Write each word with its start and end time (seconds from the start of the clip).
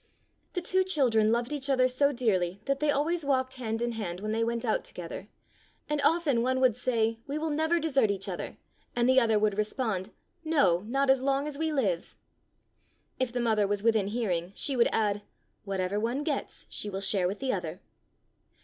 The 0.53 0.63
two 0.63 0.83
children 0.83 1.31
loved 1.31 1.53
each 1.53 1.69
other 1.69 1.87
so 1.87 2.11
dearly 2.11 2.59
that 2.65 2.79
they 2.79 2.89
always 2.89 3.23
walked 3.23 3.53
hand 3.53 3.83
in 3.83 3.91
hand 3.91 4.19
when 4.19 4.31
they 4.31 4.43
went 4.43 4.65
out 4.65 4.83
together, 4.83 5.27
and 5.87 6.01
often 6.01 6.37
34 6.37 6.41
Fairy 6.41 6.41
Tale 6.41 6.41
Bears 6.41 6.43
one 6.43 6.59
would 6.61 6.75
say, 6.75 7.19
"We 7.27 7.37
will 7.37 7.49
never 7.51 7.79
desert 7.79 8.09
each 8.09 8.27
other," 8.27 8.57
and 8.95 9.07
the 9.07 9.19
other 9.19 9.37
would 9.37 9.59
respond, 9.59 10.09
"No, 10.43 10.79
not 10.87 11.11
as 11.11 11.21
long 11.21 11.47
as 11.47 11.59
we 11.59 11.71
live." 11.71 12.15
If 13.19 13.31
the 13.31 13.39
mother 13.39 13.67
was 13.67 13.83
within 13.83 14.07
hearing 14.07 14.51
she 14.55 14.75
would 14.75 14.89
add, 14.91 15.21
"Whatever 15.65 15.99
one 15.99 16.23
gets 16.23 16.65
she 16.67 16.89
will 16.89 16.99
share 17.01 17.27
with 17.27 17.37
the 17.37 17.53
other." 17.53 17.79